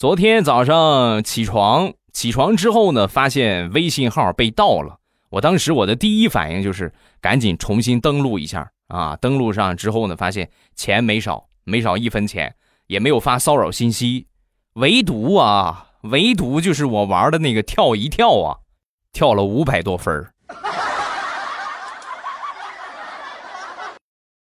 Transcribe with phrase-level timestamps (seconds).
[0.00, 4.98] 昨天早上起床起床之后呢发现微信号被盗了。
[5.28, 12.54] 我当时我的第一反应就是赶紧重新登录一下啊登录上之后呢发现钱没少没少一分钱
[12.86, 14.26] 也没有发骚扰信息
[14.72, 18.56] 唯独啊唯独就是我玩的那个跳一跳啊
[19.12, 20.26] 跳了五百多分